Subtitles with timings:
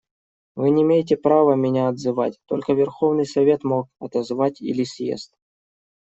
[0.55, 5.37] Вы не имеете права меня отзывать, только Верховный Совет мог отозвать, или съезд.